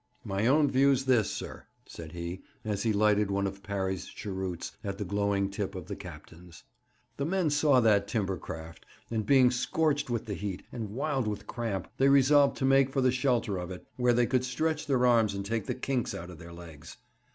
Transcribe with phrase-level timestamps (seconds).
[0.23, 4.97] 'My own view's this, sir,' said he, as he lighted one of Parry's cheroots at
[4.97, 6.63] the glowing tip of the Captain's.
[7.17, 11.45] 'The men saw that timber craft, and being scorched with the heat, and wild with
[11.45, 15.05] cramp, they resolved to make for the shelter of it, where they could stretch their
[15.05, 16.97] arms and take the kinks out of their legs.